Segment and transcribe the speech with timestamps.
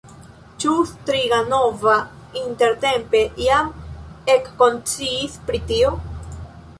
[0.61, 1.97] Ĉu Striganova
[2.41, 3.69] intertempe jam
[4.37, 5.93] ekkonsciis pri tio?